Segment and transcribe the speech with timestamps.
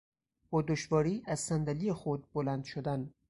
[0.49, 3.13] با دشواری از صندلی خود بلند شدن